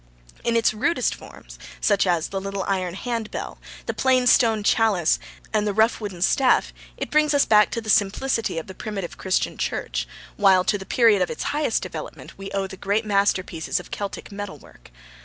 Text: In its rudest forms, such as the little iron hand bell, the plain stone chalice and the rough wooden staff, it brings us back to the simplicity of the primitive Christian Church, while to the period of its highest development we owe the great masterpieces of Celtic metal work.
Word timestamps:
In 0.43 0.55
its 0.57 0.73
rudest 0.73 1.13
forms, 1.13 1.59
such 1.79 2.07
as 2.07 2.29
the 2.29 2.41
little 2.41 2.63
iron 2.63 2.95
hand 2.95 3.29
bell, 3.29 3.59
the 3.85 3.93
plain 3.93 4.25
stone 4.25 4.63
chalice 4.63 5.19
and 5.53 5.67
the 5.67 5.73
rough 5.75 6.01
wooden 6.01 6.23
staff, 6.23 6.73
it 6.97 7.11
brings 7.11 7.35
us 7.35 7.45
back 7.45 7.69
to 7.69 7.81
the 7.81 7.87
simplicity 7.91 8.57
of 8.57 8.65
the 8.65 8.73
primitive 8.73 9.19
Christian 9.19 9.59
Church, 9.59 10.07
while 10.37 10.63
to 10.63 10.79
the 10.79 10.87
period 10.87 11.21
of 11.21 11.29
its 11.29 11.43
highest 11.53 11.83
development 11.83 12.35
we 12.35 12.49
owe 12.49 12.65
the 12.65 12.77
great 12.77 13.05
masterpieces 13.05 13.79
of 13.79 13.91
Celtic 13.91 14.31
metal 14.31 14.57
work. 14.57 14.89